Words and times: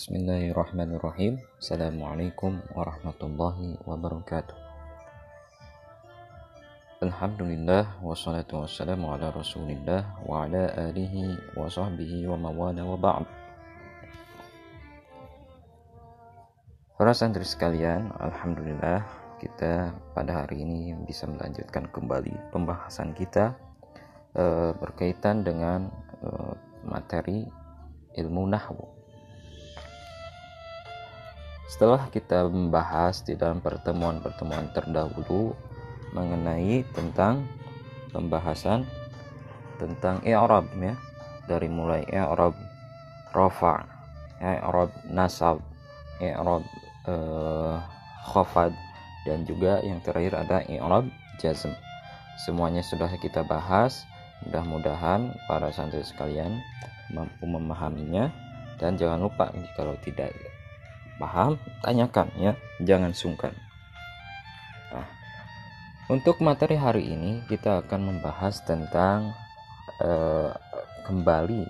Bismillahirrahmanirrahim. 0.00 1.44
Assalamualaikum 1.60 2.56
warahmatullahi 2.72 3.76
wabarakatuh. 3.84 4.56
Alhamdulillah 7.04 8.00
Wassalatu 8.00 8.64
wassalamu 8.64 9.12
ala 9.12 9.28
rasulillah 9.28 10.08
Wa 10.24 10.48
ala 10.48 10.72
alihi 10.88 11.36
wa 11.52 11.68
sahbihi 11.68 12.24
wa 12.32 12.40
mawala 12.40 12.80
wa 12.80 12.96
ba'd. 12.96 13.28
Para 16.96 17.12
santri 17.12 17.44
sekalian 17.44 18.08
Alhamdulillah 18.24 19.04
kita 19.36 19.92
pada 20.16 20.48
hari 20.48 20.64
ini 20.64 20.96
bisa 21.04 21.28
melanjutkan 21.28 21.84
kembali 21.92 22.56
pembahasan 22.56 23.12
kita 23.12 23.52
uh, 24.32 24.72
berkaitan 24.80 25.44
dengan 25.44 25.92
uh, 26.24 26.56
materi 26.88 27.44
ilmu 28.16 28.48
nahwu 28.48 28.99
setelah 31.70 32.10
kita 32.10 32.50
membahas 32.50 33.22
di 33.22 33.38
dalam 33.38 33.62
pertemuan-pertemuan 33.62 34.74
terdahulu 34.74 35.54
mengenai 36.10 36.82
tentang 36.90 37.46
pembahasan 38.10 38.82
tentang 39.78 40.18
i'rab 40.26 40.66
ya 40.74 40.98
dari 41.46 41.70
mulai 41.70 42.02
i'rab 42.10 42.58
rafa 43.30 43.86
i'rab 44.42 44.90
nasab 45.06 45.62
i'rab 46.18 46.66
uh, 47.06 47.78
khafad 48.34 48.74
dan 49.24 49.44
juga 49.44 49.78
yang 49.84 50.00
terakhir 50.00 50.36
ada 50.36 50.64
i'rab 50.68 51.08
jazm. 51.40 51.72
Semuanya 52.40 52.80
sudah 52.80 53.08
kita 53.20 53.44
bahas 53.44 54.04
mudah-mudahan 54.48 55.36
para 55.44 55.68
santri 55.72 56.00
sekalian 56.00 56.60
mampu 57.12 57.44
memahaminya. 57.44 58.32
Dan 58.80 58.96
jangan 58.96 59.28
lupa 59.28 59.52
kalau 59.76 59.92
tidak 60.00 60.32
paham 61.20 61.60
tanyakan 61.84 62.32
ya. 62.40 62.52
Jangan 62.80 63.12
sungkan. 63.12 63.52
Nah, 64.88 65.04
untuk 66.08 66.40
materi 66.40 66.80
hari 66.80 67.12
ini 67.12 67.44
kita 67.44 67.84
akan 67.84 68.16
membahas 68.16 68.64
tentang 68.64 69.36
uh, 70.00 70.56
kembali 71.04 71.68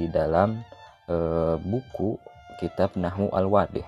di 0.00 0.08
dalam 0.08 0.64
uh, 1.12 1.60
buku 1.60 2.16
kitab 2.56 2.96
Nahwu 2.96 3.28
Al-Wadih 3.36 3.84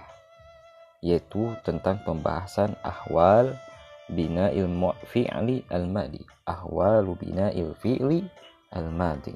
yaitu 1.03 1.51
tentang 1.67 1.99
pembahasan 2.07 2.79
ahwal 2.87 3.59
bina 4.07 4.55
ilmu 4.55 4.95
fi'li 5.11 5.67
al-madi. 5.67 6.23
Ahwal 6.47 7.11
bina 7.19 7.51
il 7.51 7.75
fi'li 7.83 8.23
al-madi. 8.71 9.35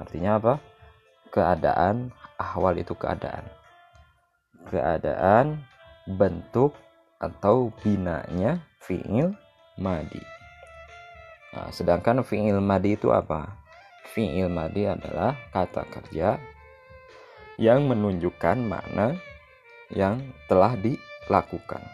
Artinya 0.00 0.40
apa? 0.40 0.54
Keadaan 1.28 2.08
ahwal 2.40 2.80
itu 2.80 2.96
keadaan 2.96 3.44
keadaan 4.68 5.62
bentuk 6.06 6.74
atau 7.22 7.70
binanya 7.82 8.58
fi'il 8.82 9.30
madi. 9.78 10.22
Nah, 11.54 11.70
sedangkan 11.70 12.26
fi'il 12.26 12.58
madi 12.58 12.98
itu 12.98 13.14
apa? 13.14 13.46
Fi'il 14.10 14.50
madi 14.50 14.88
adalah 14.88 15.38
kata 15.54 15.86
kerja 15.86 16.40
yang 17.60 17.86
menunjukkan 17.86 18.58
makna 18.64 19.14
yang 19.92 20.18
telah 20.48 20.74
dilakukan. 20.74 21.84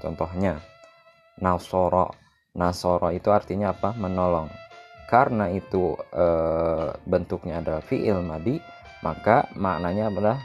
Contohnya, 0.00 0.58
nasoro. 1.38 2.16
Nasoro 2.56 3.14
itu 3.14 3.30
artinya 3.30 3.70
apa? 3.70 3.94
Menolong. 3.94 4.50
Karena 5.06 5.52
itu 5.52 5.94
e, 6.10 6.26
bentuknya 7.04 7.60
adalah 7.60 7.82
fi'il 7.84 8.24
madi, 8.24 8.58
maka 9.04 9.46
maknanya 9.54 10.08
adalah 10.10 10.36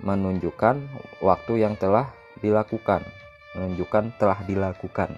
menunjukkan 0.00 0.76
waktu 1.24 1.52
yang 1.64 1.74
telah 1.76 2.12
dilakukan 2.40 3.04
menunjukkan 3.56 4.12
telah 4.20 4.36
dilakukan. 4.44 5.16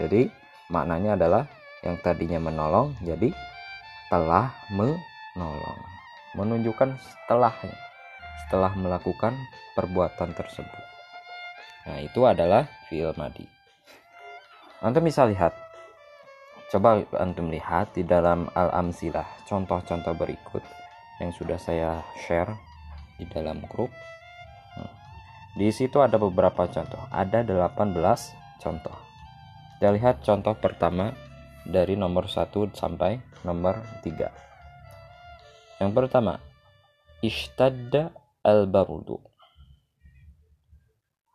Jadi 0.00 0.32
maknanya 0.72 1.20
adalah 1.20 1.44
yang 1.84 2.00
tadinya 2.00 2.40
menolong 2.40 2.96
jadi 3.04 3.30
telah 4.08 4.48
menolong. 4.72 5.80
Menunjukkan 6.32 6.96
setelahnya 6.96 7.76
setelah 8.44 8.72
melakukan 8.72 9.36
perbuatan 9.76 10.32
tersebut. 10.32 10.84
Nah 11.84 12.00
itu 12.00 12.24
adalah 12.24 12.64
fi'il 12.88 13.12
madi 13.20 13.44
antum 14.84 15.04
bisa 15.04 15.24
lihat. 15.24 15.56
Coba 16.66 16.98
antum 17.16 17.48
lihat 17.48 17.94
di 17.94 18.02
dalam 18.02 18.50
al-amsilah 18.52 19.46
contoh-contoh 19.46 20.18
berikut 20.18 20.60
yang 21.22 21.30
sudah 21.30 21.56
saya 21.56 22.02
share 22.26 22.50
di 23.16 23.24
dalam 23.28 23.64
grup. 23.68 23.90
Hmm. 24.76 24.92
Di 25.56 25.68
situ 25.72 26.00
ada 26.00 26.16
beberapa 26.16 26.68
contoh, 26.68 27.02
ada 27.08 27.44
18 27.44 27.96
contoh. 28.62 28.96
Kita 29.76 29.92
lihat 29.92 30.24
contoh 30.24 30.56
pertama 30.56 31.12
dari 31.68 31.96
nomor 31.98 32.28
1 32.28 32.72
sampai 32.72 33.20
nomor 33.44 33.80
3. 34.00 35.82
Yang 35.82 35.92
pertama, 35.92 36.40
ishtadda 37.20 38.14
al-barudu. 38.40 39.20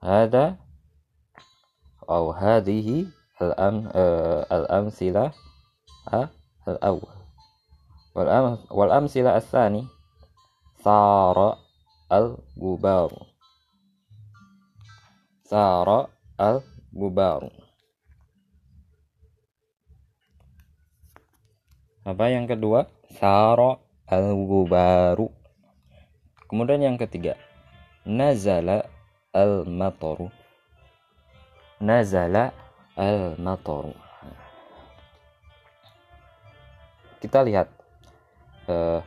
Hada 0.01 0.57
atau 2.11 2.35
hadhihi 2.35 3.07
al-am 3.39 3.87
uh, 3.95 4.43
al-amsila 4.51 5.31
al-awwal. 6.67 7.17
Wal 8.75 8.91
amsila 8.91 9.39
al-thani 9.39 9.87
sara 10.83 11.55
al-gubaru. 12.11 13.23
Sara 15.47 16.11
al-gubaru. 16.35 17.47
Apa 22.03 22.27
yang 22.27 22.51
kedua? 22.51 22.91
Sara 23.15 23.79
al-gubaru. 24.11 25.31
Kemudian 26.51 26.83
yang 26.83 26.97
ketiga. 26.99 27.39
Nazala 28.03 28.91
al-mataru. 29.31 30.27
Nazala 31.79 32.51
al-mataru. 32.99 33.95
Kita 37.23 37.45
lihat 37.45 37.71
uh, 38.67 38.99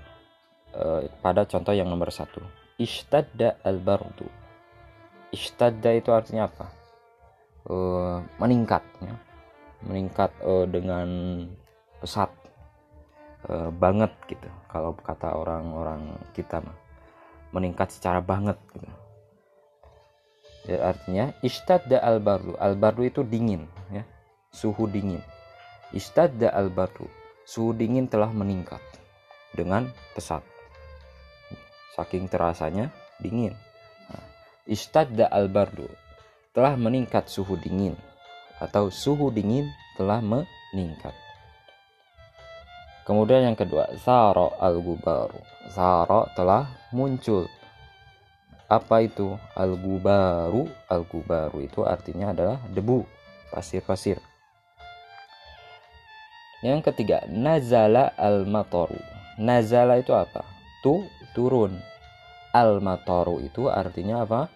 uh, 0.74 1.02
pada 1.22 1.46
contoh 1.46 1.72
yang 1.72 1.88
nomor 1.88 2.10
satu. 2.10 2.42
Ishtadda 2.76 3.62
al-bardu. 3.62 4.26
Ishtadda 5.30 5.90
itu 5.94 6.10
artinya 6.10 6.50
apa? 6.50 6.66
Uh, 7.64 8.20
meningkat 8.36 8.84
ya. 9.00 9.16
meningkat 9.84 10.32
uh, 10.44 10.68
dengan 10.68 11.08
pesat 12.00 12.28
uh, 13.48 13.70
banget 13.72 14.12
gitu. 14.28 14.48
Kalau 14.68 14.92
kata 14.98 15.32
orang-orang 15.32 16.18
kita 16.34 16.60
mah. 16.60 16.76
Meningkat 17.54 17.94
secara 17.94 18.18
banget 18.18 18.58
gitu. 18.74 18.91
Ya, 20.64 20.91
artinya 20.91 21.30
ishtadda 21.44 22.02
al-bardu. 22.02 22.56
Al-bardu 22.58 23.06
itu 23.06 23.20
dingin 23.22 23.68
ya. 23.92 24.02
Suhu 24.50 24.91
dingin. 24.91 25.22
Ishtadda 25.94 26.50
al-bardu. 26.50 27.06
Suhu 27.44 27.76
dingin 27.76 28.08
telah 28.08 28.32
meningkat 28.32 28.80
dengan 29.54 29.86
pesat 30.16 30.42
saking 31.94 32.27
terasanya 32.27 32.91
dingin. 33.22 33.55
Nah, 34.10 34.27
istadda 34.66 35.31
al-bardu 35.31 35.87
telah 36.55 36.75
meningkat 36.75 37.31
suhu 37.31 37.59
dingin 37.59 37.94
atau 38.59 38.91
suhu 38.91 39.31
dingin 39.31 39.71
telah 39.99 40.22
meningkat. 40.22 41.15
Kemudian 43.04 43.53
yang 43.53 43.59
kedua, 43.59 43.93
zaro 44.00 44.56
al-gubaru. 44.56 45.37
Zaro 45.69 46.25
telah 46.33 46.65
muncul. 46.88 47.45
Apa 48.65 49.04
itu 49.04 49.36
al-gubaru? 49.53 50.65
Al-gubaru 50.89 51.60
itu 51.60 51.84
artinya 51.84 52.33
adalah 52.33 52.57
debu, 52.72 53.04
pasir-pasir. 53.53 54.16
Yang 56.65 56.80
ketiga, 56.89 57.28
nazala 57.28 58.16
al-mataru. 58.16 58.97
Nazala 59.36 60.01
itu 60.01 60.16
apa? 60.16 60.41
Tu 60.80 61.04
turun 61.36 61.77
al 62.54 62.78
matoru 62.78 63.42
itu 63.42 63.66
artinya 63.66 64.22
apa? 64.22 64.47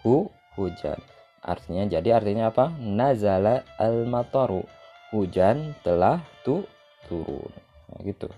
Hu 0.00 0.32
hujan. 0.56 0.96
Artinya 1.44 1.84
jadi 1.84 2.16
artinya 2.16 2.48
apa? 2.48 2.72
Nazala 2.80 3.68
al 3.76 4.08
matoru 4.08 4.64
hujan 5.12 5.76
telah 5.84 6.24
tu 6.40 6.64
turun. 7.04 7.52
Nah, 7.92 8.00
gitu. 8.00 8.32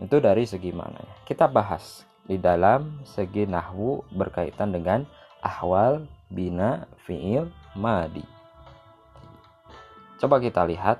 Itu 0.00 0.16
dari 0.24 0.48
segi 0.48 0.72
mana 0.72 1.04
kita 1.28 1.44
bahas 1.46 2.08
di 2.24 2.40
dalam 2.40 3.04
segi 3.04 3.44
nahwu 3.44 4.00
berkaitan 4.16 4.72
dengan 4.72 5.04
ahwal 5.44 6.08
bina 6.32 6.88
fiil 7.04 7.52
madi. 7.76 8.24
Coba 10.16 10.40
kita 10.40 10.64
lihat 10.64 10.96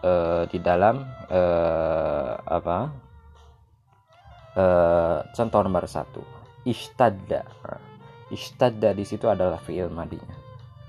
uh, 0.00 0.48
di 0.48 0.56
dalam 0.56 1.04
uh, 1.28 2.40
apa 2.48 2.88
uh, 4.56 5.24
contoh 5.32 5.60
nomor 5.64 5.84
satu. 5.88 6.22
Ishtadda. 6.62 7.42
Ishtadda 8.32 8.94
di 8.96 9.04
situ 9.04 9.28
adalah 9.28 9.60
fiil 9.60 9.92
madinya. 9.92 10.36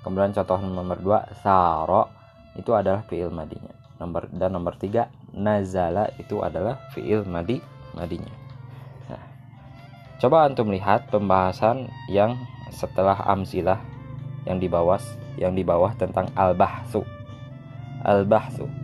Kemudian 0.04 0.36
contoh 0.36 0.60
nomor 0.60 1.00
dua 1.00 1.19
saro 1.42 2.12
itu 2.60 2.71
adalah 2.75 3.04
fiil 3.07 3.31
madinya. 3.31 3.74
Nomor 4.00 4.27
dan 4.31 4.51
nomor 4.51 4.75
tiga 4.75 5.07
nazala 5.31 6.12
itu 6.19 6.44
adalah 6.44 6.77
fiil 6.92 7.24
madi 7.24 7.57
madinya. 7.95 8.36
Nah, 9.10 9.24
coba 10.19 10.45
antum 10.45 10.69
lihat 10.69 11.07
pembahasan 11.10 11.88
yang 12.12 12.36
setelah 12.69 13.15
amsilah 13.31 13.80
yang 14.44 14.60
di 14.60 14.68
bawah 14.68 15.00
yang 15.39 15.56
di 15.56 15.63
bawah 15.65 15.95
tentang 15.95 16.30
al-bahsu. 16.36 17.01
Al-bahsu 18.04 18.82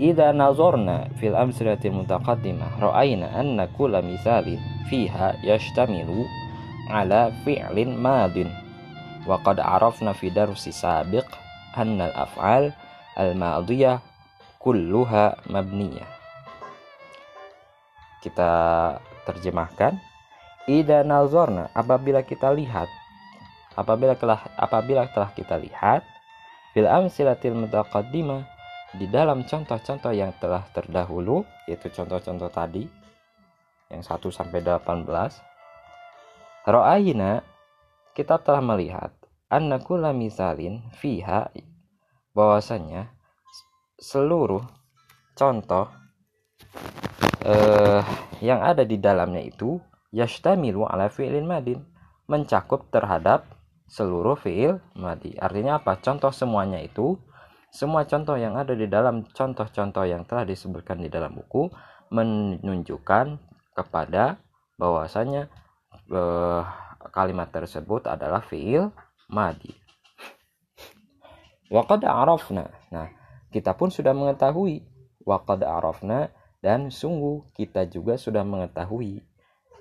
إذا 0.00 0.32
نظرنا 0.32 1.08
في 1.20 1.28
الأمثلة 1.28 1.78
المتقدمة 1.84 2.66
رأينا 2.80 3.40
أن 3.40 3.68
كل 3.78 3.94
مثال 4.12 4.58
فيها 4.90 5.34
يشتمل 5.44 6.24
على 6.90 7.32
فعل 7.46 7.76
ماض 7.88 8.36
وقد 9.26 9.60
عرفنا 9.60 10.12
في 10.12 10.30
درس 10.30 10.68
سابق 10.68 11.24
أن 11.78 12.00
الأفعال 12.00 12.72
الماضية 13.18 14.00
كلها 14.58 15.36
مبنية 15.50 16.06
kita 18.24 18.52
terjemahkan 19.28 20.00
Ida 20.64 21.04
nazorna 21.04 21.68
apabila 21.76 22.24
kita 22.24 22.48
lihat 22.56 22.88
apabila 23.76 24.16
telah 24.16 24.40
apabila 24.56 25.04
telah 25.12 25.28
kita 25.36 25.60
lihat 25.60 26.00
fil 26.72 26.88
amsilatil 26.88 27.52
mutaqaddimah 27.52 28.48
di 28.97 29.05
dalam 29.05 29.45
contoh-contoh 29.45 30.09
yang 30.09 30.33
telah 30.41 30.65
terdahulu 30.73 31.45
yaitu 31.69 31.93
contoh-contoh 31.93 32.49
tadi 32.49 32.87
yang 33.89 34.01
1 34.01 34.17
sampai 34.29 34.61
18 34.65 35.05
Ra'ayna 36.69 37.41
kita 38.13 38.41
telah 38.41 38.61
melihat 38.61 39.13
annakula 39.49 40.13
misalin 40.13 40.85
fiha 40.97 41.49
bahwasanya 42.33 43.13
seluruh 43.97 44.61
contoh 45.33 45.89
eh, 47.45 48.01
yang 48.41 48.61
ada 48.61 48.85
di 48.85 48.97
dalamnya 49.01 49.41
itu 49.41 49.81
yashtamilu 50.13 50.85
ala 50.85 51.09
fi'lin 51.09 51.45
madin 51.45 51.81
mencakup 52.29 52.89
terhadap 52.93 53.45
seluruh 53.89 54.37
fi'il 54.37 54.77
madi. 54.93 55.33
Artinya 55.41 55.81
apa? 55.81 55.97
Contoh 55.97 56.29
semuanya 56.29 56.77
itu 56.77 57.17
semua 57.69 58.05
contoh 58.09 58.33
yang 58.33 58.57
ada 58.57 58.73
di 58.73 58.89
dalam 58.89 59.25
contoh-contoh 59.29 60.05
yang 60.09 60.25
telah 60.25 60.45
disebutkan 60.45 61.01
di 61.01 61.09
dalam 61.09 61.37
buku 61.37 61.69
menunjukkan 62.09 63.37
kepada 63.77 64.41
bahwasanya 64.81 65.47
eh, 66.09 66.61
kalimat 67.13 67.49
tersebut 67.53 68.09
adalah 68.09 68.41
fi'il 68.41 68.89
madi. 69.29 69.71
Waqad 71.69 72.01
arafna. 72.01 72.65
Nah, 72.89 73.13
kita 73.53 73.77
pun 73.77 73.93
sudah 73.93 74.17
mengetahui 74.17 74.81
waqad 75.21 75.61
arafna 75.61 76.33
dan 76.65 76.89
sungguh 76.89 77.45
kita 77.53 77.85
juga 77.85 78.17
sudah 78.17 78.41
mengetahui 78.41 79.21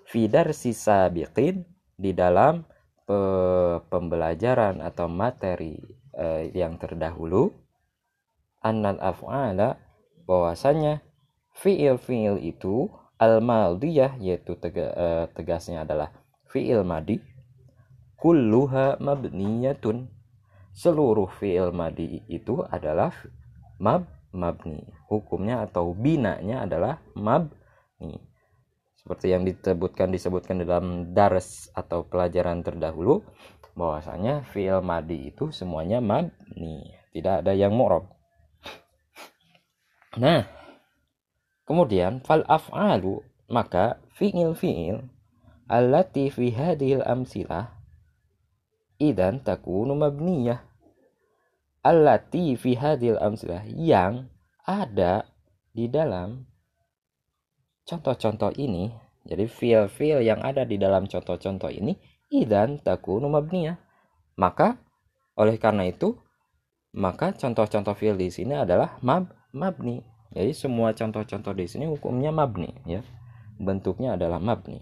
fidar 0.05 0.53
sisa 0.53 1.09
bikin 1.09 1.65
di 1.97 2.13
dalam 2.13 2.69
pembelajaran 3.89 4.85
atau 4.85 5.09
materi 5.09 5.81
eh, 6.13 6.53
yang 6.53 6.77
terdahulu 6.77 7.68
annal 8.63 8.99
af'ala 8.99 9.79
bahwasanya 10.29 11.01
fiil-fiil 11.59 12.39
itu 12.43 12.93
al-madiyah 13.19 14.19
yaitu 14.23 14.55
tega, 14.59 14.95
eh, 14.95 15.25
tegasnya 15.35 15.83
adalah 15.83 16.15
fiil 16.51 16.87
madi 16.87 17.19
kulluha 18.19 18.99
mabniyatun. 19.03 20.11
Seluruh 20.79 21.27
fiil 21.43 21.75
madi 21.75 22.23
itu 22.31 22.63
adalah 22.63 23.11
mab 23.83 24.07
mabni. 24.31 24.87
Hukumnya 25.11 25.67
atau 25.67 25.91
binanya 25.91 26.71
adalah 26.71 27.03
mabni. 27.19 28.23
Seperti 28.95 29.35
yang 29.35 29.43
disebutkan 29.43 30.15
disebutkan 30.15 30.63
dalam 30.63 31.17
dars 31.17 31.67
atau 31.75 32.07
pelajaran 32.07 32.63
terdahulu 32.63 33.27
bahwasanya 33.75 34.47
fiil 34.55 34.79
madi 34.85 35.35
itu 35.35 35.51
semuanya 35.51 35.99
mabni. 35.99 36.95
Tidak 37.11 37.43
ada 37.43 37.51
yang 37.57 37.75
mu'rab 37.75 38.18
nah 40.19 40.45
kemudian 41.65 42.21
fal 42.27 42.43
af'alu 42.51 43.23
maka 43.47 44.03
fiil 44.19 44.53
fiil 44.59 45.07
allati 45.71 46.29
fi 46.29 46.51
hadhil 46.51 47.07
amsilah 47.07 47.79
idan 48.99 49.41
takunu 49.41 49.95
mabniyah. 49.95 50.61
Allati 51.87 52.59
fi 52.59 52.75
hadhil 52.75 53.17
amsilah 53.17 53.65
yang 53.71 54.29
ada 54.67 55.25
di 55.73 55.87
dalam 55.87 56.45
contoh-contoh 57.87 58.53
ini. 58.59 58.93
Jadi 59.29 59.45
feel-feel 59.47 60.21
yang 60.25 60.43
ada 60.43 60.67
di 60.67 60.77
dalam 60.77 61.07
contoh-contoh 61.07 61.71
ini 61.71 61.97
idan 62.29 62.83
takunu 62.83 63.31
mabniyah. 63.31 63.79
Maka 64.37 64.77
oleh 65.39 65.57
karena 65.57 65.87
itu 65.87 66.19
maka 66.99 67.31
contoh-contoh 67.37 67.95
feel 67.95 68.19
di 68.19 68.29
sini 68.29 68.59
adalah 68.59 68.99
mab 69.07 69.31
mabni. 69.53 70.05
Jadi 70.33 70.53
semua 70.53 70.93
contoh-contoh 70.93 71.57
di 71.57 71.65
sini 71.65 71.89
hukumnya 71.89 72.29
mabni 72.29 72.73
ya. 72.85 73.01
Bentuknya 73.57 74.15
adalah 74.15 74.39
mabni. 74.39 74.81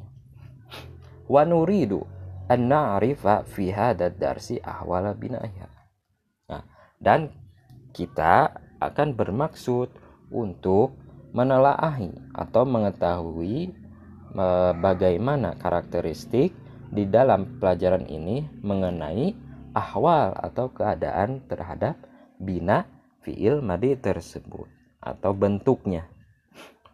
Wa 1.26 1.46
nuridu 1.46 2.16
an 2.46 2.70
na'rifa 2.70 3.42
fi 3.46 3.74
hadad 3.74 4.18
darsi 4.18 4.62
ahwala 4.62 5.14
bina'ya 5.18 5.66
nah 6.46 6.62
dan 7.02 7.34
kita 7.90 8.54
akan 8.78 9.18
bermaksud 9.18 9.90
untuk 10.30 10.94
menelaahi 11.34 12.14
atau 12.32 12.62
mengetahui 12.62 13.74
e, 14.30 14.46
bagaimana 14.78 15.58
karakteristik 15.58 16.54
di 16.86 17.04
dalam 17.08 17.58
pelajaran 17.58 18.06
ini 18.06 18.46
mengenai 18.62 19.34
ahwal 19.74 20.32
atau 20.38 20.70
keadaan 20.70 21.42
terhadap 21.50 21.98
bina 22.38 22.86
fiil 23.26 23.58
madi 23.58 23.99
tersebut 23.99 24.70
atau 25.02 25.34
bentuknya. 25.34 26.06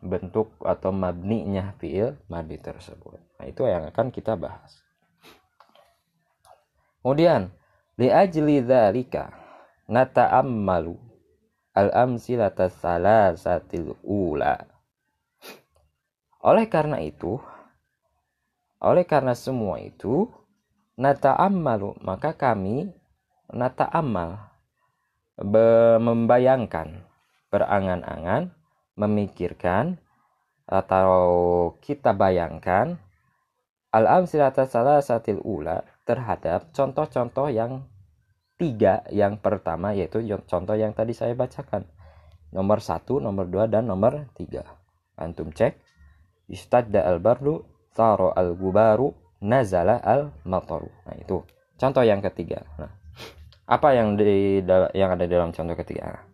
Bentuk 0.00 0.56
atau 0.64 0.90
mabninya 0.90 1.76
fiil 1.76 2.16
madi 2.32 2.56
tersebut. 2.56 3.20
Nah 3.36 3.46
itu 3.46 3.68
yang 3.68 3.86
akan 3.92 4.08
kita 4.08 4.34
bahas. 4.34 4.80
Kemudian 7.04 7.52
li 8.00 8.08
ajli 8.08 8.64
dzalika 8.64 9.30
nata'ammalu 9.86 10.96
al-amsilata 11.76 12.72
salasatil 12.72 13.96
ula. 14.04 14.58
Oleh 16.42 16.66
karena 16.66 16.98
itu, 16.98 17.38
oleh 18.82 19.06
karena 19.06 19.32
semua 19.38 19.78
itu, 19.78 20.26
nata'ammalu, 20.98 22.02
maka 22.02 22.34
kami 22.34 22.90
nata'ammal, 23.48 24.51
membayangkan, 25.40 27.04
berangan-angan, 27.48 28.52
memikirkan, 28.96 30.02
atau 30.72 31.12
kita 31.84 32.16
bayangkan 32.16 32.96
al-amsilata 33.92 34.64
salasatil 34.64 35.42
ula 35.44 35.84
terhadap 36.08 36.72
contoh-contoh 36.72 37.52
yang 37.52 37.84
tiga 38.56 39.04
yang 39.12 39.36
pertama 39.36 39.92
yaitu 39.92 40.24
contoh 40.48 40.72
yang 40.72 40.96
tadi 40.96 41.12
saya 41.12 41.36
bacakan. 41.36 41.84
Nomor 42.52 42.80
satu 42.80 43.20
nomor 43.20 43.48
dua 43.48 43.68
dan 43.68 43.88
nomor 43.88 44.32
tiga. 44.32 44.64
Antum 45.16 45.52
cek. 45.52 45.76
Istadda 46.48 47.04
al 47.04 47.20
bardu 47.20 47.64
saro 47.92 48.32
al 48.32 48.56
gubaru 48.56 49.12
nazala 49.44 50.00
al 50.00 50.32
mataru 50.48 50.88
nah 51.04 51.16
itu 51.16 51.44
contoh 51.76 52.04
yang 52.04 52.24
ketiga. 52.24 52.64
Nah 52.80 53.01
apa 53.72 53.96
yang 53.96 54.20
di 54.20 54.60
yang 54.92 55.16
ada 55.16 55.24
dalam 55.24 55.48
contoh 55.56 55.72
ketiga? 55.80 56.28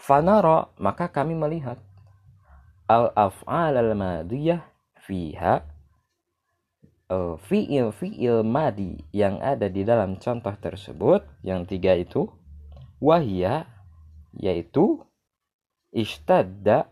Fanaro 0.00 0.72
maka 0.80 1.12
kami 1.12 1.36
melihat 1.36 1.76
al 2.88 3.12
af'al 3.12 3.76
al 3.76 3.92
madiyah 3.92 4.64
fiha 5.04 5.60
uh, 7.12 7.36
fiil 7.36 7.92
fiil 7.92 8.40
madi 8.40 8.96
yang 9.12 9.44
ada 9.44 9.68
di 9.68 9.84
dalam 9.84 10.16
contoh 10.16 10.56
tersebut 10.56 11.20
yang 11.44 11.68
tiga 11.68 11.92
itu 12.00 12.32
wahia 12.96 13.68
yaitu 14.32 15.04
istadda 15.92 16.88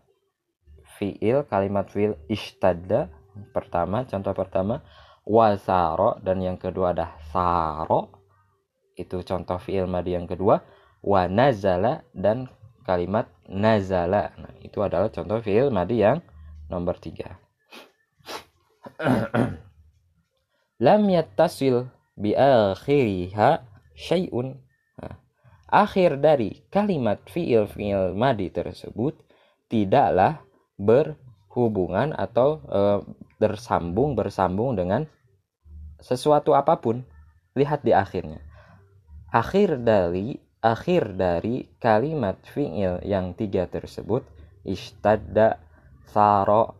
fiil 1.00 1.48
kalimat 1.48 1.88
fiil 1.88 2.20
istadda 2.28 3.08
pertama 3.56 4.04
contoh 4.04 4.36
pertama 4.36 4.84
wasaro 5.24 6.20
dan 6.20 6.44
yang 6.44 6.60
kedua 6.60 6.92
ada 6.92 7.16
saro 7.32 8.17
itu 8.98 9.22
contoh 9.22 9.62
fiil 9.62 9.86
madi 9.86 10.18
yang 10.18 10.26
kedua 10.26 10.66
wa 11.06 11.30
nazala 11.30 12.02
dan 12.10 12.50
kalimat 12.82 13.30
nazala. 13.46 14.34
Nah 14.34 14.52
itu 14.58 14.82
adalah 14.82 15.06
contoh 15.14 15.38
fiil 15.38 15.70
madi 15.70 16.02
yang 16.02 16.18
nomor 16.66 16.98
tiga. 16.98 17.38
Lam 20.84 21.02
yattasil 21.06 21.86
bi 22.18 22.34
akhiriha 22.34 23.62
syai'un. 23.94 24.58
Akhir 25.68 26.16
dari 26.16 26.64
kalimat 26.72 27.20
fiil 27.28 27.68
fiil 27.68 28.16
madi 28.16 28.48
tersebut 28.48 29.20
tidaklah 29.68 30.40
berhubungan 30.80 32.16
atau 32.16 32.64
e, 32.64 32.80
bersambung 33.36 34.16
bersambung 34.16 34.80
dengan 34.80 35.04
sesuatu 36.00 36.56
apa 36.56 36.80
pun. 36.80 37.04
Lihat 37.52 37.84
di 37.84 37.92
akhirnya 37.92 38.47
akhir 39.32 39.82
dari 39.82 40.36
akhir 40.58 41.14
dari 41.14 41.68
kalimat 41.78 42.38
fiil 42.50 42.98
yang 43.06 43.32
tiga 43.38 43.70
tersebut 43.70 44.26
istadda 44.66 45.62
saro 46.10 46.74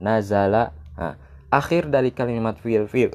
nazala 0.00 0.72
nah, 0.96 1.14
akhir 1.52 1.92
dari 1.92 2.14
kalimat 2.16 2.56
fiil 2.58 2.88
fiil 2.88 3.12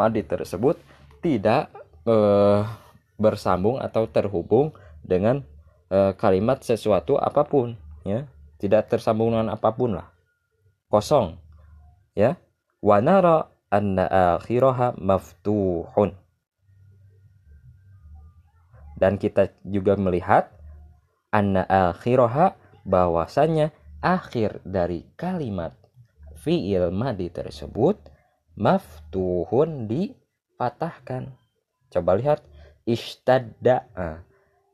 madi 0.00 0.24
tersebut 0.24 0.80
tidak 1.20 1.68
eh, 2.08 2.62
bersambung 3.22 3.78
atau 3.78 4.10
terhubung 4.10 4.74
dengan 5.06 5.46
e, 5.86 6.10
kalimat 6.18 6.58
sesuatu 6.58 7.14
apa 7.14 7.46
pun 7.46 7.78
ya. 8.02 8.26
Tidak 8.58 8.86
tersambung 8.86 9.34
dengan 9.34 9.54
apa 9.54 9.70
pun 9.74 9.98
lah. 9.98 10.10
Kosong 10.90 11.38
ya. 12.18 12.38
Wanara 12.82 13.46
anna 13.70 14.36
akhiraha 14.38 14.98
maftuhun 14.98 16.18
dan 19.02 19.18
kita 19.18 19.50
juga 19.66 19.98
melihat 19.98 20.46
anna 21.34 21.66
akhiraha 21.66 22.54
bahwasanya 22.86 23.74
akhir 23.98 24.62
dari 24.62 25.02
kalimat 25.18 25.74
fiil 26.38 26.94
madi 26.94 27.26
tersebut 27.26 27.98
maftuhun 28.54 29.90
dipatahkan. 29.90 31.34
Coba 31.90 32.14
lihat 32.14 32.46
istadda 32.86 33.90
nah, 33.90 34.22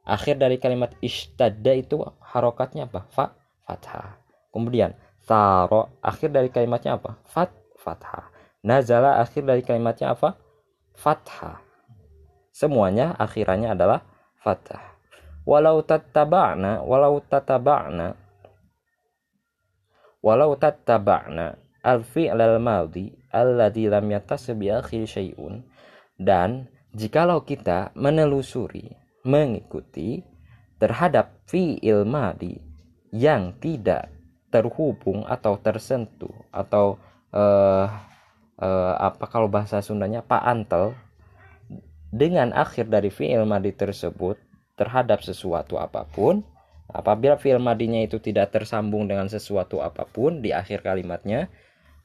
akhir 0.05 0.37
dari 0.37 0.61
kalimat 0.61 0.93
istadda 1.01 1.73
itu 1.73 2.05
harokatnya 2.21 2.85
apa? 2.85 3.09
Fa 3.09 3.33
fathah. 3.65 4.21
Kemudian 4.53 4.93
taro 5.25 5.97
akhir 6.05 6.37
dari 6.37 6.53
kalimatnya 6.53 7.01
apa? 7.01 7.17
Fat 7.25 7.49
fathah. 7.81 8.29
Nazala 8.61 9.25
akhir 9.25 9.49
dari 9.49 9.65
kalimatnya 9.65 10.13
apa? 10.13 10.37
Fathah. 10.93 11.65
Semuanya 12.53 13.15
akhirannya 13.17 13.73
adalah 13.73 14.03
fathah 14.45 14.97
walau 15.49 15.81
tattaba'na 15.81 16.85
walau 16.85 17.23
tataba'na 17.25 18.15
walau 20.21 20.53
tattaba'na 20.59 21.57
al-fi'l 21.83 22.37
al-madhi 22.37 23.19
alladhi 23.33 23.89
lam 23.89 24.07
yatasib 24.13 24.61
bi 24.61 24.69
akhir 24.73 25.09
syai'un. 25.09 25.65
Dan 26.19 26.67
jikalau 26.91 27.47
kita 27.47 27.95
menelusuri, 27.95 28.91
mengikuti 29.23 30.21
terhadap 30.83 31.39
fi'il 31.47 32.03
madi 32.03 32.59
yang 33.15 33.55
tidak 33.63 34.11
terhubung 34.49 35.23
atau 35.29 35.61
tersentuh 35.61 36.33
atau 36.51 36.99
uh, 37.31 37.87
uh, 38.59 38.95
apa 38.97 39.25
kalau 39.29 39.47
bahasa 39.47 39.85
Sundanya 39.85 40.25
pak 40.25 40.43
antel 40.43 40.97
dengan 42.09 42.55
akhir 42.57 42.89
dari 42.89 43.13
fi'il 43.13 43.45
madi 43.45 43.73
tersebut 43.73 44.41
terhadap 44.79 45.21
sesuatu 45.21 45.77
apa 45.77 46.09
pun 46.09 46.41
apabila 46.89 47.37
fi'il 47.37 47.61
madinya 47.61 48.01
itu 48.01 48.17
tidak 48.23 48.55
tersambung 48.55 49.05
dengan 49.11 49.29
sesuatu 49.29 49.85
apa 49.85 50.09
pun 50.09 50.41
di 50.41 50.55
akhir 50.55 50.81
kalimatnya 50.81 51.53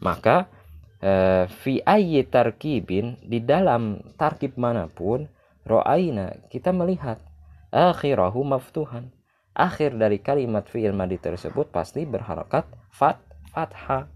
maka 0.03 0.51
Eh, 1.03 1.45
fi 1.59 1.83
ayyi 1.83 2.23
tarkibin 2.23 3.19
di 3.19 3.43
dalam 3.43 3.99
tarkib 4.15 4.55
mana 4.55 4.87
pun 4.87 5.27
ro'aina 5.67 6.47
kita 6.47 6.71
melihat 6.71 7.19
akhirahu 7.75 8.47
maftuhan. 8.47 9.11
Akhir 9.51 9.99
dari 9.99 10.23
kalimat 10.23 10.63
fi'il 10.63 10.95
madi 10.95 11.19
tersebut 11.19 11.75
pasti 11.75 12.07
berharakat 12.07 12.63
fat 12.87 13.19
fathah 13.51 14.07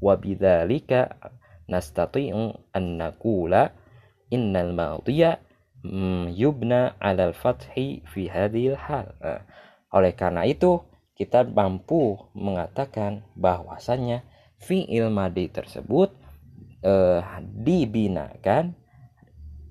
wa 0.00 0.14
bidzalika 0.16 1.20
nastati'u 1.68 2.56
an 2.72 2.84
naqula 2.96 3.76
innal 4.32 4.72
madhiya 4.72 5.44
mm, 5.84 6.32
yubna 6.32 6.96
'alal 6.96 7.36
fathi 7.36 8.00
fi 8.08 8.32
hadhil 8.32 8.80
hal 8.80 9.12
nah, 9.20 9.44
oleh 9.92 10.16
karena 10.16 10.48
itu 10.48 10.80
kita 11.12 11.44
mampu 11.44 12.16
mengatakan 12.32 13.22
bahwasannya 13.36 14.24
fi'il 14.56 15.12
madi 15.12 15.52
tersebut 15.52 16.16
uh, 16.82 17.20
dibinakan 17.42 18.72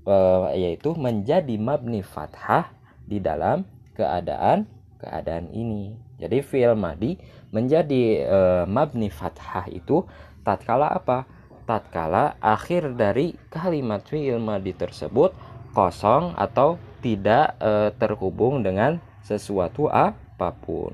uh, 0.06 0.54
yaitu 0.54 0.94
menjadi 0.94 1.58
mabni 1.58 2.06
fathah 2.06 2.70
di 3.04 3.18
dalam 3.18 3.66
keadaan 3.98 4.70
keadaan 5.02 5.50
ini. 5.50 5.98
Jadi 6.22 6.46
fi'il 6.46 6.78
madi 6.78 7.18
menjadi 7.50 8.04
uh, 8.30 8.64
mabni 8.70 9.10
fathah 9.10 9.66
itu 9.74 10.06
tatkala 10.46 10.94
apa? 10.94 11.26
Tatkala 11.66 12.36
akhir 12.42 12.98
dari 12.98 13.38
kalimat 13.54 14.02
fi'il 14.04 14.42
madi 14.42 14.74
tersebut 14.74 15.32
kosong 15.72 16.36
atau 16.36 16.82
tidak 17.00 17.56
uh, 17.62 17.90
terhubung 17.96 18.62
dengan 18.66 19.00
sesuatu 19.22 19.88
apa 19.88 20.52
pun. 20.58 20.94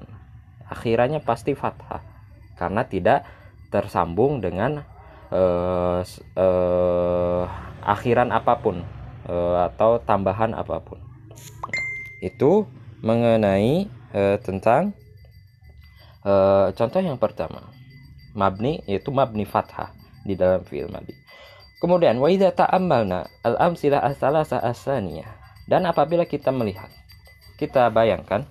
Akhirannya 0.67 1.23
pasti 1.23 1.55
fathah 1.55 2.03
karena 2.59 2.83
tidak 2.83 3.23
tersambung 3.71 4.43
dengan 4.43 4.83
uh, 5.31 6.03
uh, 6.35 7.43
akhiran 7.83 8.31
apa 8.35 8.59
pun 8.59 8.83
uh, 9.27 9.71
atau 9.71 9.99
tambahan 10.03 10.51
apa 10.51 10.83
pun. 10.83 10.99
Itu 12.19 12.67
mengenai 13.01 13.87
uh, 14.11 14.37
tentang 14.43 14.91
uh, 16.27 16.69
contoh 16.75 17.01
yang 17.01 17.15
pertama. 17.15 17.71
Mabni 18.37 18.85
yaitu 18.85 19.09
mabni 19.09 19.49
fathah 19.49 19.96
di 20.27 20.35
dalam 20.35 20.67
fi'il 20.67 20.91
madi 20.91 21.15
kemudian 21.79 22.19
wa 22.19 22.27
idza 22.27 22.51
ta'ammalna 22.51 23.47
al-amsilah 23.47 24.03
as-salasah 24.03 24.59
as-saniyah 24.59 25.31
dan 25.71 25.87
apabila 25.87 26.27
kita 26.27 26.51
melihat 26.51 26.91
kita 27.55 27.87
bayangkan 27.87 28.43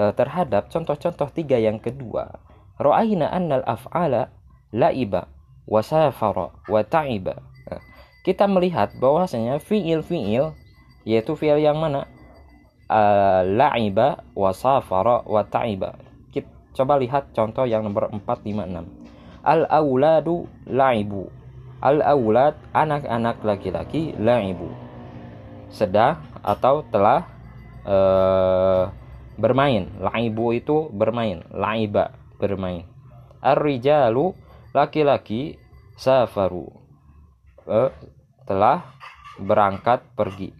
uh, 0.00 0.16
terhadap 0.16 0.72
contoh-contoh 0.72 1.28
tiga 1.36 1.60
yang 1.60 1.76
kedua 1.76 2.40
ra'ayna 2.80 3.28
annal 3.28 3.62
af'ala 3.68 4.32
la'iba 4.72 5.28
wasafara 5.68 6.54
wa 6.64 6.80
ta'iba. 6.80 7.36
Nah, 7.68 7.82
kita 8.24 8.48
melihat 8.48 8.96
bahwasanya 8.96 9.60
fiil-fiil 9.60 10.56
yaitu 11.04 11.32
fiil 11.36 11.60
yang 11.60 11.76
mana? 11.76 12.08
La'iba 13.44 14.24
wasafara 14.32 15.28
wa 15.28 15.44
ta'iba. 15.44 16.00
Kita 16.32 16.48
coba 16.72 16.96
lihat 16.96 17.36
contoh 17.36 17.68
yang 17.68 17.84
nomor 17.84 18.08
456. 18.08 18.97
Al-auladu 19.44 20.48
la'ibu. 20.66 21.30
Al-aulad 21.78 22.58
anak-anak 22.74 23.42
laki-laki 23.46 24.14
la'ibu. 24.18 24.70
Sedang 25.70 26.18
atau 26.42 26.82
telah 26.90 27.26
uh, 27.86 28.90
bermain. 29.38 29.86
La'ibu 30.02 30.56
itu 30.56 30.90
bermain, 30.90 31.46
la'iba 31.54 32.14
bermain. 32.40 32.86
Ar-rijalu 33.38 34.34
laki-laki 34.74 35.56
safaru 35.98 36.70
eh, 37.66 37.90
telah 38.46 38.86
berangkat 39.42 40.06
pergi 40.14 40.54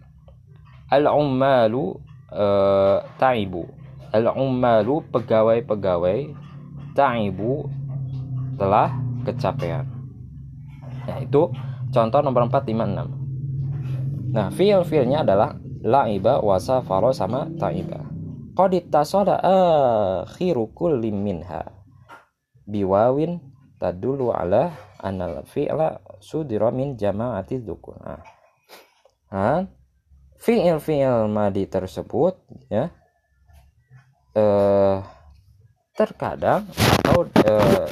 al-ummalu 0.91 1.95
eh, 2.33 2.97
ta'ibu 3.15 3.63
al-ummalu 4.11 5.05
pegawai-pegawai 5.13 6.19
ta'ibu 6.97 7.71
telah 8.59 8.91
kecapean. 9.23 9.87
Nah 11.07 11.17
itu 11.23 11.49
contoh 11.89 12.19
nomor 12.21 12.51
456 12.51 13.17
nah 14.29 14.53
fiil-fiilnya 14.53 15.25
adalah 15.25 15.57
la'iba 15.81 16.43
wa 16.43 16.61
safara 16.61 17.09
sama 17.15 17.49
ta'iba. 17.57 18.05
Qad 18.53 18.71
ittasala 18.75 19.39
akhiru 19.41 20.69
kulli 20.75 21.09
minha. 21.09 21.65
Biwawin 22.69 23.41
tadulu 23.81 24.29
ala 24.35 24.69
anal 25.01 25.47
fi'la 25.47 26.03
sudira 26.19 26.69
min 26.69 26.99
jama'ati 26.99 27.63
dzukun. 27.63 27.97
Nah, 29.29 29.63
fi'il 30.37 30.77
fi'il 30.83 31.31
madi 31.31 31.63
tersebut 31.65 32.35
ya 32.67 32.91
eh, 34.35 34.97
terkadang 35.95 36.67
atau 37.03 37.27
eh, 37.43 37.87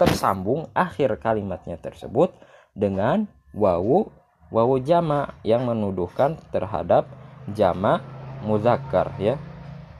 tersambung 0.00 0.72
akhir 0.72 1.20
kalimatnya 1.20 1.76
tersebut 1.76 2.32
dengan 2.72 3.28
wawu 3.52 4.08
wawu 4.48 4.80
jama 4.80 5.36
yang 5.44 5.68
menuduhkan 5.68 6.40
terhadap 6.48 7.04
jama 7.52 8.00
muzakkar 8.40 9.12
ya. 9.20 9.36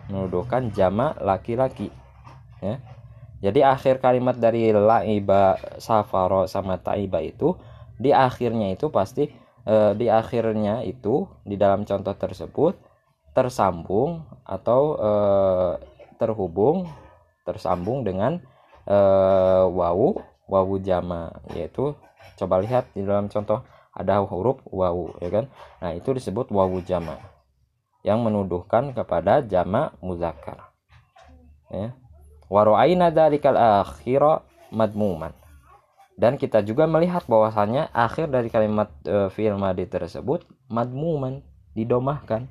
Menuduhkan 0.08 0.72
jama 0.72 1.12
laki-laki 1.20 1.92
ya. 2.64 2.80
Jadi 3.40 3.64
akhir 3.64 4.04
kalimat 4.04 4.36
dari 4.36 4.68
laiba, 4.72 5.56
safaro 5.80 6.44
sama 6.44 6.76
taiba 6.76 7.24
itu 7.24 7.56
di 7.96 8.12
akhirnya 8.12 8.72
itu 8.72 8.92
pasti 8.92 9.28
eh, 9.64 9.92
di 9.96 10.08
akhirnya 10.08 10.84
itu 10.84 11.28
di 11.44 11.56
dalam 11.56 11.84
contoh 11.84 12.16
tersebut 12.16 12.76
tersambung 13.32 14.24
atau 14.44 14.82
eh, 14.96 15.72
terhubung 16.20 16.84
tersambung 17.48 18.04
dengan 18.04 18.44
eh, 18.90 19.64
wawu 19.70 20.18
wawu 20.50 20.82
jama 20.82 21.30
yaitu 21.54 21.94
coba 22.34 22.58
lihat 22.58 22.90
di 22.90 23.06
dalam 23.06 23.30
contoh 23.30 23.62
ada 23.94 24.18
huruf 24.26 24.58
wawu 24.66 25.14
ya 25.22 25.30
kan? 25.30 25.44
Nah 25.78 25.94
itu 25.94 26.10
disebut 26.10 26.50
wawu 26.50 26.82
jama 26.82 27.18
yang 28.02 28.24
menuduhkan 28.24 28.90
kepada 28.96 29.44
jama 29.46 29.94
muzakkar 30.02 30.74
ya. 31.70 31.94
Waro'aina 32.50 33.14
dzalikal 33.14 33.54
akhira 33.54 34.42
madmuman. 34.74 35.30
Dan 36.20 36.36
kita 36.36 36.60
juga 36.60 36.84
melihat 36.84 37.24
bahwasanya 37.24 37.88
akhir 37.96 38.28
dari 38.28 38.52
kalimat 38.52 38.92
e, 39.08 39.32
fi'il 39.32 39.56
madi 39.56 39.88
tersebut 39.88 40.44
madmuman 40.68 41.40
didomahkan 41.72 42.50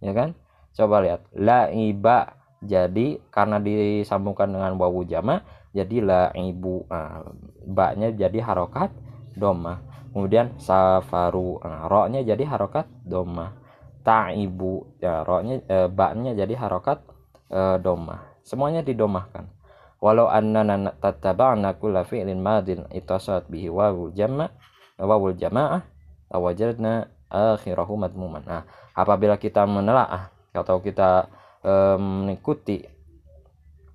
ya 0.00 0.12
kan? 0.16 0.32
Coba 0.74 1.04
lihat 1.04 1.28
la 1.36 1.70
iba 1.70 2.34
jadi 2.64 3.20
karena 3.30 3.60
disambungkan 3.60 4.50
dengan 4.50 4.74
wawu 4.80 5.04
jama 5.06 5.44
jadi 5.74 5.96
la 6.06 6.22
ibu 6.38 6.86
nah, 6.86 7.26
baknya 7.66 8.14
jadi 8.14 8.38
harokat 8.46 8.94
domah 9.34 9.82
kemudian 10.14 10.54
safaru. 10.62 11.58
Nah, 11.66 11.90
roknya 11.90 12.22
jadi 12.22 12.46
harokat 12.46 12.86
domah 13.02 13.58
ta'ibu. 14.06 14.86
Ya 15.02 15.26
roknya 15.26 15.58
e, 15.66 15.90
baknya 15.90 16.38
jadi 16.38 16.54
harokat 16.54 17.02
e, 17.50 17.82
domah 17.82 18.38
semuanya 18.46 18.86
didomahkan. 18.86 19.50
Walau 19.98 20.30
annana 20.30 20.94
tattaba'na 21.02 21.74
kulla 21.82 22.06
fi'lin 22.06 22.38
madin 22.38 22.86
itasat 22.94 23.50
bihi 23.50 23.66
wawul 23.66 24.14
jama' 24.14 24.54
wawul 25.02 25.34
jama'ah 25.34 25.82
lawajadna 26.30 27.10
akhirahu 27.26 27.98
madmuman. 27.98 28.46
Nah 28.46 28.62
apabila 28.94 29.34
kita 29.34 29.66
menelaah 29.66 30.30
atau 30.54 30.78
kita 30.78 31.26
e, 31.58 31.72
mengikuti 31.98 32.86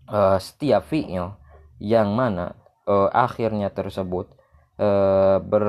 e, 0.03 0.19
setiap 0.43 0.83
fi'il 0.83 1.38
yang 1.79 2.13
mana 2.13 2.55
e, 2.85 2.95
akhirnya 3.11 3.71
tersebut 3.73 4.29
e, 4.77 4.89
ber 5.43 5.65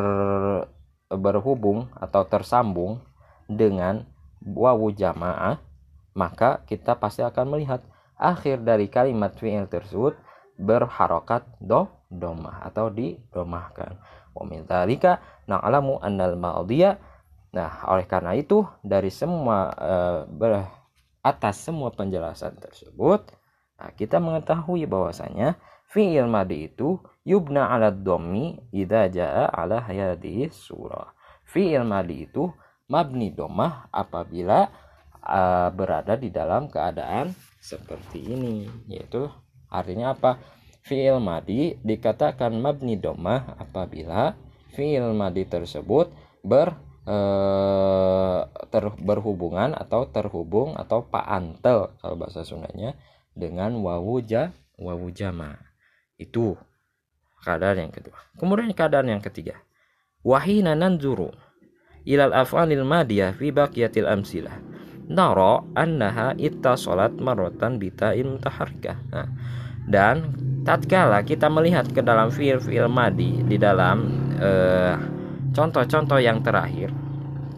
berhubung 1.11 1.91
atau 1.99 2.23
tersambung 2.23 3.03
dengan 3.51 4.07
wawu 4.43 4.95
jamaah 4.95 5.59
maka 6.15 6.63
kita 6.71 6.95
pasti 6.95 7.27
akan 7.27 7.51
melihat 7.51 7.83
akhir 8.15 8.63
dari 8.63 8.87
kalimat 8.87 9.35
fi'il 9.35 9.67
tersebut 9.67 10.15
berharokat 10.55 11.47
do 11.59 11.91
domah 12.11 12.63
atau 12.63 12.91
didomahkan. 12.91 13.99
Wa 14.31 14.43
min 14.47 14.67
dzalika 14.67 15.19
na'lamu 15.51 15.99
annal 15.99 16.39
madhiya 16.39 16.99
Nah, 17.51 17.83
oleh 17.91 18.07
karena 18.07 18.39
itu 18.39 18.63
dari 18.79 19.11
semua 19.11 19.75
uh, 19.75 20.63
atas 21.21 21.67
semua 21.67 21.91
penjelasan 21.91 22.55
tersebut, 22.63 23.27
nah, 23.75 23.91
kita 23.99 24.23
mengetahui 24.23 24.87
bahwasanya 24.87 25.59
fi'il 25.91 26.31
madi 26.31 26.71
itu 26.71 27.03
yubna 27.27 27.69
ala 27.69 27.91
dhammi 27.91 28.71
idza 28.71 29.11
jaa 29.11 29.51
ala 29.51 29.83
hayati 29.83 30.49
surah. 30.49 31.11
Fi'il 31.45 31.83
madi 31.83 32.31
itu 32.31 32.47
mabni 32.87 33.35
domah 33.35 33.91
apabila 33.91 34.71
uh, 35.23 35.69
berada 35.75 36.15
di 36.15 36.31
dalam 36.31 36.71
keadaan 36.71 37.35
seperti 37.59 38.23
ini. 38.23 38.71
Yaitu 38.87 39.27
artinya 39.67 40.15
apa? 40.15 40.39
Fi'il 40.87 41.19
madi 41.19 41.77
dikatakan 41.83 42.55
mabni 42.57 42.97
domah 42.97 43.59
apabila 43.59 44.33
fi'il 44.73 45.13
madi 45.13 45.45
tersebut 45.45 46.09
ber 46.41 46.73
e, 47.05 47.19
ter, 48.73 48.85
berhubungan 48.97 49.77
atau 49.77 50.09
terhubung 50.09 50.73
atau 50.81 51.05
paantel 51.05 51.93
kalau 52.01 52.17
bahasa 52.17 52.49
Sundanya 52.49 52.97
dengan 53.37 53.77
wawu 53.85 54.25
ja 54.25 54.57
wawu 54.81 55.13
jama 55.13 55.70
itu 56.21 56.53
keadaan 57.41 57.89
yang 57.89 57.93
kedua 57.93 58.21
kemudian 58.37 58.69
keadaan 58.77 59.09
yang 59.09 59.25
ketiga 59.25 59.57
wahina 60.21 60.77
nanzuru 60.77 61.33
ilal 62.05 62.37
af'alil 62.37 62.85
madiyah 62.85 63.33
fi 63.33 63.49
baqiyatil 63.49 64.05
amsilah 64.05 64.71
nara 65.11 65.67
annaha 65.75 66.39
ittasalat 66.39 67.19
marratan 67.19 67.83
bita'in 67.83 68.39
mutaharrikah. 68.39 68.99
Nah, 69.11 69.29
dan 69.91 70.31
tatkala 70.63 71.27
kita 71.27 71.51
melihat 71.51 71.91
ke 71.91 71.99
dalam 71.99 72.31
fiil-fiil 72.31 72.87
madi 72.87 73.43
di 73.43 73.59
dalam 73.59 74.07
eh, 74.39 74.95
contoh-contoh 75.51 76.23
yang 76.23 76.47
terakhir, 76.47 76.95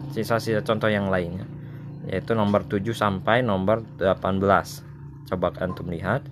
sisa-sisa 0.09 0.65
contoh 0.65 0.89
yang 0.89 1.13
lainnya, 1.13 1.45
yaitu 2.09 2.33
nomor 2.33 2.65
7 2.65 2.81
sampai 2.89 3.45
nomor 3.45 3.85
18. 4.01 5.29
Coba 5.29 5.53
antum 5.61 5.93
lihat. 5.93 6.25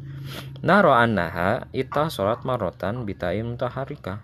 Naro 0.61 0.93
annaha 0.93 1.65
ittasalat 1.73 2.45
marratan 2.45 3.03
bita'in 3.07 3.45
mutaharrikah. 3.57 4.21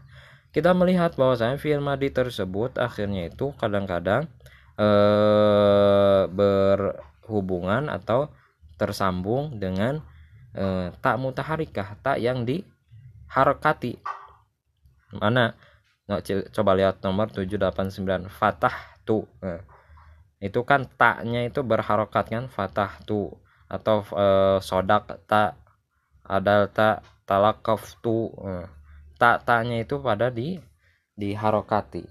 Kita 0.53 0.73
melihat 0.73 1.17
bahwasanya 1.17 1.57
fiil 1.61 1.81
madi 1.81 2.09
tersebut 2.09 2.77
akhirnya 2.81 3.29
itu 3.29 3.53
kadang-kadang 3.57 4.25
eh, 4.77 6.23
berhubungan 6.29 7.89
atau 7.89 8.29
tersambung 8.77 9.57
dengan 9.57 10.01
eh, 10.53 10.93
tak 11.01 11.17
mutaharikah 11.17 11.97
tak 12.01 12.21
yang 12.21 12.45
diharakati 12.45 13.97
mana? 15.17 15.55
Nah, 16.07 16.23
coba 16.23 16.71
lihat 16.79 17.03
nomor 17.03 17.27
789 17.35 18.31
fatah 18.31 18.95
tu 19.03 19.27
nah, 19.43 19.59
itu 20.39 20.63
kan 20.63 20.87
taknya 20.95 21.43
itu 21.43 21.67
berharokat 21.67 22.31
kan 22.31 22.47
fatah 22.47 22.95
tu 23.03 23.27
atau 23.67 24.07
eh, 24.15 24.57
sodak 24.63 25.19
tak 25.27 25.59
ada 26.27 26.67
tak 26.67 27.03
talakaf 27.23 27.95
tu 28.03 28.29
nah, 28.39 28.67
tak 29.15 29.47
taknya 29.47 29.81
itu 29.83 29.99
pada 29.99 30.29
di 30.29 30.59
diharokati 31.17 32.05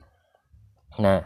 nah 0.98 1.22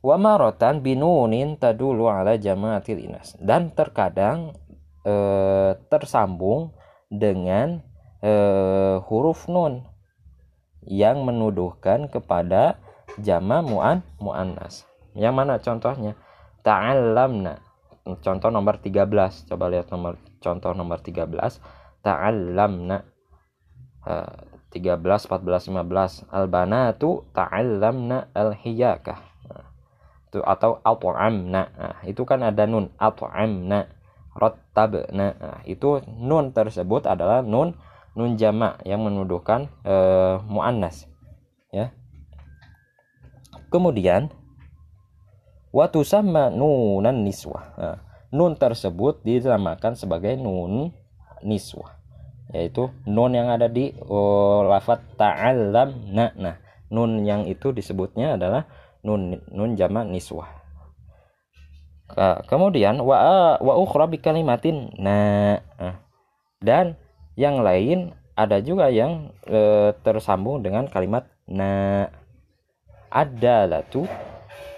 wa 0.00 0.16
marotan 0.16 0.80
binunin 0.80 1.60
tadulu 1.60 2.08
ala 2.08 2.36
jamaatil 2.40 3.00
inas. 3.00 3.36
Dan 3.36 3.72
terkadang 3.72 4.56
e, 5.04 5.14
tersambung 5.92 6.72
dengan 7.12 7.84
e, 8.24 8.32
huruf 9.04 9.46
nun 9.48 9.84
yang 10.88 11.20
menuduhkan 11.28 12.08
kepada 12.08 12.80
jama 13.20 13.60
muan 13.60 14.00
muannas. 14.16 14.88
Yang 15.12 15.34
mana 15.36 15.54
contohnya? 15.60 16.12
Ta'allamna. 16.64 17.60
Contoh 18.24 18.48
nomor 18.48 18.80
13 18.80 19.04
coba 19.52 19.68
lihat 19.68 19.92
nomor 19.92 20.16
contoh 20.40 20.72
nomor 20.72 21.04
13 21.04 21.30
ta'allamna 22.00 23.04
uh, 24.08 24.36
13 24.72 24.96
14 24.96 25.70
15 25.70 26.32
albanatu 26.32 27.28
ta'allamna 27.36 28.32
al-hiyakah 28.34 29.30
itu 30.30 30.38
atau 30.46 30.78
at'amna 30.86 31.62
nah, 31.74 31.98
itu 32.06 32.22
kan 32.22 32.46
ada 32.46 32.62
nun 32.62 32.94
at'amna 33.02 33.90
rattabna 34.38 35.34
nah, 35.34 35.58
itu 35.66 35.98
nun 36.06 36.54
tersebut 36.54 37.10
adalah 37.10 37.42
nun 37.42 37.74
nun 38.14 38.38
jama 38.38 38.78
yang 38.86 39.02
menuduhkan 39.02 39.66
e, 39.82 39.94
muannas 40.46 41.10
ya. 41.74 41.90
Kemudian 43.70 44.30
waktu 45.74 46.02
sama 46.06 46.46
nunan 46.50 47.26
niswah 47.26 47.74
nah, 47.74 47.98
nun 48.30 48.54
tersebut 48.54 49.22
dinamakan 49.26 49.98
sebagai 49.98 50.38
nun 50.38 50.94
niswah 51.42 51.98
yaitu 52.50 52.90
nun 53.06 53.34
yang 53.34 53.50
ada 53.50 53.70
di 53.70 53.94
oh, 54.06 54.66
lafat 54.66 55.02
ta'allam 55.14 56.10
nah, 56.10 56.34
nah 56.34 56.56
nun 56.90 57.22
yang 57.22 57.46
itu 57.46 57.70
disebutnya 57.70 58.34
adalah 58.34 58.66
nun 59.06 59.38
nun 59.50 59.78
jamak 59.78 60.06
niswah 60.10 60.60
kemudian 62.46 62.98
wa 63.02 63.54
wa 63.58 63.74
ukhra 63.78 64.10
bi 64.10 64.18
kalimatin 64.18 64.90
na. 64.98 65.58
Dan 66.60 66.98
yang 67.40 67.64
lain 67.64 68.12
ada 68.36 68.60
juga 68.60 68.92
yang 68.92 69.32
e, 69.48 69.92
tersambung 70.04 70.60
dengan 70.60 70.90
kalimat 70.90 71.24
na. 71.48 72.06
Adalatu 73.10 74.06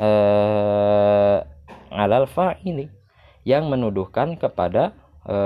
e, 0.01 0.11
alal 1.93 2.25
fa'ili 2.25 2.89
yang 3.43 3.67
menuduhkan 3.67 4.39
kepada 4.39 4.95
e, 5.27 5.37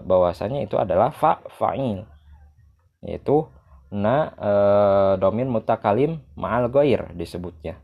bahwasanya 0.00 0.64
itu 0.64 0.76
adalah 0.80 1.12
fa 1.12 1.44
fa'il. 1.52 2.04
Yaitu 3.04 3.48
na 3.92 4.32
e, 4.36 4.52
domin 5.20 5.48
mutakalim 5.52 6.20
ma'al 6.36 6.72
goir 6.72 7.12
disebutnya. 7.12 7.80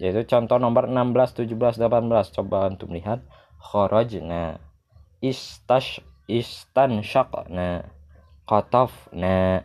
Yaitu 0.00 0.24
contoh 0.28 0.56
nomor 0.56 0.88
16 0.88 1.48
17 1.48 1.80
18 1.80 2.36
coba 2.40 2.58
untuk 2.72 2.92
melihat. 2.92 3.20
Kharajna 3.64 4.60
istash 5.24 6.00
istansyaqna 6.28 7.88
qatafna. 8.44 9.64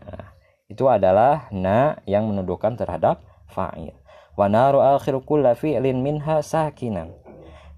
Itu 0.69 0.87
adalah 0.87 1.49
na 1.49 1.99
yang 2.05 2.29
menuduhkan 2.29 2.79
terhadap 2.79 3.23
fa'il. 3.51 3.95
Wa 4.39 4.47
naru 4.47 4.79
akhir 4.79 5.19
kulli 5.27 5.51
fi'lin 5.51 5.99
minha 5.99 6.39
sakinan 6.39 7.28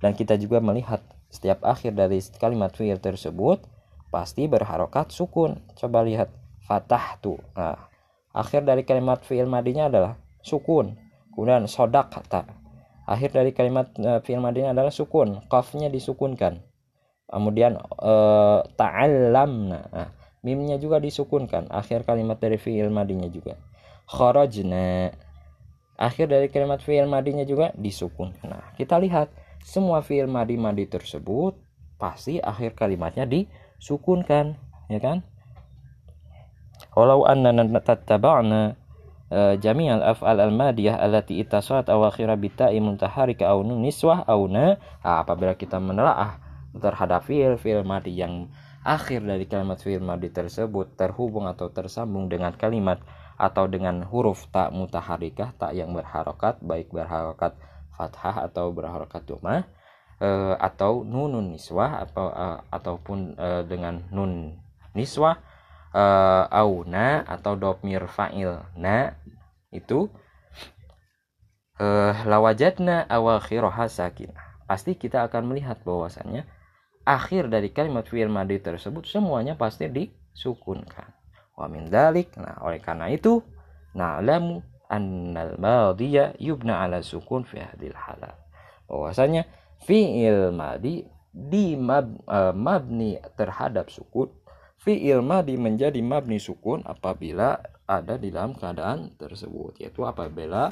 dan 0.01 0.17
kita 0.17 0.35
juga 0.35 0.57
melihat 0.59 0.99
setiap 1.31 1.63
akhir 1.63 1.95
dari 1.95 2.19
kalimat 2.41 2.73
fi'il 2.73 2.99
tersebut 2.99 3.63
pasti 4.11 4.49
berharokat 4.49 5.13
sukun. 5.13 5.63
Coba 5.77 6.03
lihat 6.03 6.27
fatah 6.67 7.21
tuh 7.23 7.39
nah, 7.55 7.87
akhir 8.35 8.67
dari 8.67 8.83
kalimat 8.83 9.23
fi'il 9.23 9.47
madinya 9.47 9.87
adalah 9.87 10.19
sukun. 10.43 10.97
Kemudian 11.31 11.69
sodak 11.69 12.11
kata 12.11 12.43
akhir 13.07 13.35
dari 13.35 13.51
kalimat 13.51 13.91
uh, 13.99 14.19
fi'il 14.23 14.41
madinya 14.43 14.75
adalah 14.75 14.91
sukun. 14.91 15.43
Kafnya 15.51 15.87
disukunkan. 15.87 16.63
Kemudian 17.31 17.79
uh, 17.79 18.59
nah, 18.67 20.09
mimnya 20.43 20.75
juga 20.75 20.99
disukunkan. 20.99 21.71
Akhir 21.71 22.03
kalimat 22.03 22.39
dari 22.39 22.59
fi'il 22.59 22.91
madinya 22.91 23.31
juga. 23.31 23.55
Kharajna. 24.07 25.15
Akhir 25.95 26.27
dari 26.27 26.51
kalimat 26.51 26.83
fi'il 26.83 27.07
madinya 27.07 27.47
juga 27.47 27.71
disukunkan. 27.77 28.47
Nah 28.47 28.65
kita 28.75 28.99
lihat 28.99 29.31
semua 29.61 30.01
fi'il 30.01 30.27
madi 30.27 30.57
madi 30.57 30.85
tersebut 30.89 31.57
pasti 32.01 32.41
akhir 32.41 32.73
kalimatnya 32.73 33.29
disukunkan 33.29 34.57
ya 34.89 34.99
kan? 34.99 35.23
Walau 36.97 37.23
annana 37.29 37.63
tattaba'na 37.79 38.75
uh, 39.31 39.53
jami'al 39.55 40.03
af'al 40.03 40.37
al-madiyah 40.43 40.99
allati 40.99 41.39
ittasalat 41.39 41.87
awakhira 41.87 42.35
bita'i 42.35 42.83
muntaharika 42.83 43.47
aw 43.47 43.63
niswah 43.63 44.27
aw 44.27 44.41
na 44.51 44.75
apabila 45.01 45.55
kita 45.55 45.79
menelaah 45.79 46.41
terhadap 46.75 47.27
fiil 47.27 47.55
fiil 47.55 47.87
madi 47.87 48.15
yang 48.19 48.51
akhir 48.83 49.23
dari 49.23 49.47
kalimat 49.47 49.79
fiil 49.79 50.03
madi 50.03 50.33
tersebut 50.33 50.99
terhubung 50.99 51.47
atau 51.47 51.71
tersambung 51.71 52.27
dengan 52.27 52.51
kalimat 52.55 52.99
atau 53.39 53.65
dengan 53.65 54.05
huruf 54.05 54.51
tak 54.53 54.73
mutaharikah 54.75 55.55
tak 55.57 55.73
yang 55.73 55.95
berharokat 55.95 56.59
baik 56.61 56.91
berharokat 56.93 57.55
fathah 58.01 58.49
atau 58.49 58.73
berharokat 58.73 59.21
domah 59.29 59.69
e, 60.17 60.57
atau 60.57 61.05
nunun 61.05 61.53
niswah 61.53 62.01
atau 62.01 62.33
e, 62.33 62.45
ataupun 62.73 63.37
e, 63.37 63.47
dengan 63.69 64.01
nun 64.09 64.57
niswah 64.97 65.37
e, 65.93 66.03
auna 66.49 67.21
atau 67.29 67.53
domir 67.53 68.09
fa'il 68.09 68.57
na 68.73 69.13
itu 69.69 70.09
e, 71.77 71.85
lawajadna 72.25 73.05
awakhiroha 73.05 73.85
sakinah 73.85 74.65
pasti 74.65 74.97
kita 74.97 75.29
akan 75.29 75.53
melihat 75.53 75.77
bahwasannya 75.85 76.49
akhir 77.05 77.49
dari 77.49 77.73
kalimat 77.73 78.05
fi'il 78.07 78.29
madi 78.29 78.61
tersebut 78.61 79.09
semuanya 79.09 79.57
pasti 79.57 79.89
disukunkan. 79.89 81.11
Wa 81.57 81.67
min 81.67 81.91
dalik, 81.91 82.33
nah 82.39 82.55
oleh 82.63 82.79
karena 82.79 83.11
itu 83.11 83.43
na'lamu 83.91 84.63
annal 84.91 85.55
madhiya 85.55 86.35
yubna 86.35 86.83
ala 86.83 86.99
sukun 86.99 87.47
fi 87.47 87.63
hadil 87.63 87.95
halal. 87.95 88.35
Bahwasanya 88.91 89.47
fi'il 89.87 90.51
madi 90.51 91.07
di 91.31 91.79
mab, 91.79 92.11
uh, 92.27 92.51
mabni 92.51 93.15
terhadap 93.39 93.87
sukun 93.87 94.27
fi'il 94.83 95.23
madi 95.23 95.55
menjadi 95.55 96.03
mabni 96.03 96.43
sukun 96.43 96.83
apabila 96.83 97.55
ada 97.87 98.19
di 98.19 98.35
dalam 98.35 98.51
keadaan 98.51 99.15
tersebut 99.15 99.79
yaitu 99.79 100.03
apabila 100.03 100.67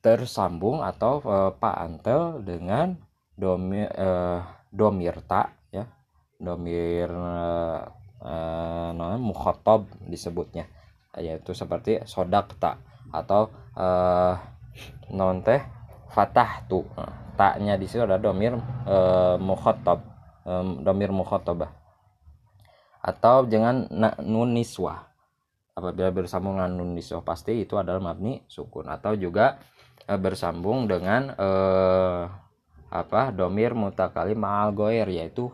tersambung 0.00 0.80
atau 0.80 1.20
uh, 1.20 1.52
paantel 1.58 2.40
dengan 2.42 2.96
domi 3.36 3.84
uh, 3.84 4.40
domir 4.72 5.20
ta 5.28 5.52
ya 5.68 5.84
domir 6.40 7.12
uh, 7.12 7.84
uh, 8.24 9.80
disebutnya 10.08 10.64
yaitu 11.18 11.52
seperti 11.56 12.04
sodak 12.04 12.52
tak 12.60 12.80
atau 13.12 13.48
uh, 13.76 14.34
non 15.12 15.40
teh 15.40 15.60
fatah 16.12 16.64
tu. 16.68 16.84
Taknya 17.36 17.76
di 17.76 17.84
situ 17.84 18.04
ada 18.04 18.16
domir 18.16 18.56
uh, 18.88 19.36
mukhotob. 19.36 20.00
Um, 20.46 20.86
domir 20.86 21.10
mukhotobah 21.10 21.86
atau 23.06 23.46
dengan 23.46 23.86
nun 24.26 24.50
niswah 24.50 25.06
apabila 25.78 26.10
bersambung 26.10 26.58
dengan 26.58 26.74
nun 26.74 26.98
niswah 26.98 27.22
pasti 27.22 27.62
itu 27.62 27.78
adalah 27.78 28.02
mabni 28.02 28.42
sukun. 28.50 28.90
Atau 28.90 29.14
juga 29.14 29.62
uh, 30.10 30.18
bersambung 30.18 30.90
dengan 30.90 31.30
uh, 31.38 32.26
apa 32.90 33.30
domir 33.30 33.78
mutakali 33.78 34.34
ma'al 34.34 34.74
goer 34.74 35.06
yaitu 35.06 35.50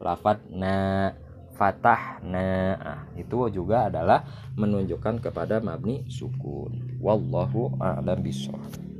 lafat 0.00 0.40
na 0.48 1.12
fatah 1.54 2.18
na 2.22 2.44
nah, 2.76 3.00
itu 3.14 3.48
juga 3.50 3.88
adalah 3.88 4.26
menunjukkan 4.58 5.24
kepada 5.30 5.62
mabni 5.62 6.06
sukun. 6.10 6.98
Wallahu 6.98 7.78
a'lam 7.78 8.20
bishawab 8.20 8.93